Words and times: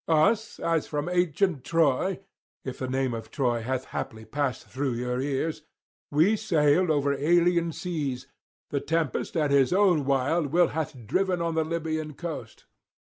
Us, 0.07 0.57
as 0.59 0.87
from 0.87 1.07
ancient 1.09 1.63
Troy 1.63 2.21
(if 2.65 2.79
the 2.79 2.87
name 2.87 3.13
of 3.13 3.29
Troy 3.29 3.61
hath 3.61 3.85
haply 3.93 4.25
passed 4.25 4.65
through 4.67 4.93
your 4.93 5.21
ears) 5.21 5.61
we 6.09 6.35
sailed 6.35 6.89
over 6.89 7.13
alien 7.13 7.71
seas, 7.71 8.25
the 8.71 8.79
tempest 8.81 9.37
at 9.37 9.51
his 9.51 9.71
own 9.71 10.05
wild 10.05 10.47
will 10.47 10.69
hath 10.69 10.97
driven 11.05 11.39
on 11.39 11.53
the 11.53 11.63
Libyan 11.63 12.15
coast. 12.15 12.65